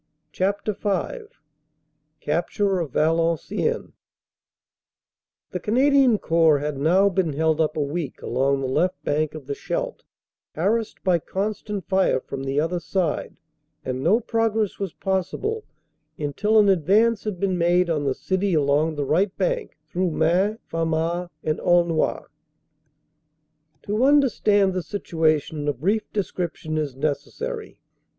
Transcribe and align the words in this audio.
CHAPTER 0.31 0.73
V 0.73 1.27
CAPTURE 2.21 2.79
OF 2.79 2.89
VALENCIENNES 2.91 3.91
THE 5.51 5.59
Canadian 5.59 6.17
Corps 6.17 6.57
had 6.57 6.75
now 6.79 7.07
been 7.07 7.33
held 7.33 7.61
up 7.61 7.77
a 7.77 7.81
week 7.83 8.19
along 8.23 8.61
the 8.61 8.67
left 8.67 8.99
bank 9.03 9.35
of 9.35 9.45
the 9.45 9.53
Scheldt, 9.53 10.03
harassed 10.55 11.03
by 11.03 11.19
constant 11.19 11.87
fire 11.87 12.19
from 12.19 12.45
the 12.45 12.59
other 12.59 12.79
side, 12.79 13.35
and 13.85 14.01
no 14.01 14.19
progress 14.19 14.79
was 14.79 14.95
possible 14.95 15.65
until 16.17 16.57
an 16.57 16.67
advance 16.69 17.23
had 17.23 17.39
been 17.39 17.55
made 17.59 17.87
on 17.87 18.03
the 18.03 18.15
city 18.15 18.55
along 18.55 18.95
the 18.95 19.05
right 19.05 19.37
bank, 19.37 19.77
through 19.87 20.09
Maing, 20.09 20.57
Famars 20.67 21.29
and 21.43 21.59
Aulnoy. 21.59 22.23
To 23.83 24.03
understand 24.03 24.73
the 24.73 24.81
situation 24.81 25.67
a 25.67 25.73
brief 25.73 26.11
description 26.11 26.79
is 26.79 26.95
neces 26.95 27.33
sary. 27.33 27.77